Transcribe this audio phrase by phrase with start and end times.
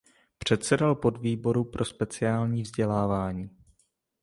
[0.37, 3.49] Předsedal podvýboru pro speciální vzdělávání.